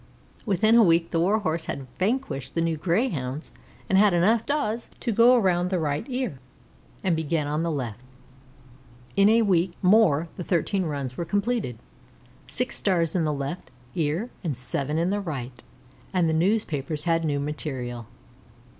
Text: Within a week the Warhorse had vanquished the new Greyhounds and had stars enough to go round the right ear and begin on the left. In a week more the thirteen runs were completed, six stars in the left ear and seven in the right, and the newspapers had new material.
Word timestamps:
Within 0.47 0.77
a 0.77 0.83
week 0.83 1.11
the 1.11 1.19
Warhorse 1.19 1.65
had 1.65 1.85
vanquished 1.99 2.55
the 2.55 2.61
new 2.61 2.75
Greyhounds 2.75 3.51
and 3.87 3.99
had 3.99 4.13
stars 4.41 4.87
enough 4.87 4.99
to 4.99 5.11
go 5.11 5.37
round 5.37 5.69
the 5.69 5.77
right 5.77 6.07
ear 6.09 6.39
and 7.03 7.15
begin 7.15 7.45
on 7.45 7.61
the 7.61 7.69
left. 7.69 8.01
In 9.15 9.29
a 9.29 9.43
week 9.43 9.73
more 9.83 10.27
the 10.37 10.43
thirteen 10.43 10.85
runs 10.85 11.17
were 11.17 11.23
completed, 11.23 11.77
six 12.47 12.77
stars 12.77 13.13
in 13.13 13.25
the 13.25 13.31
left 13.31 13.69
ear 13.93 14.31
and 14.43 14.57
seven 14.57 14.97
in 14.97 15.11
the 15.11 15.21
right, 15.21 15.61
and 16.11 16.27
the 16.27 16.33
newspapers 16.33 17.03
had 17.03 17.23
new 17.23 17.39
material. 17.39 18.07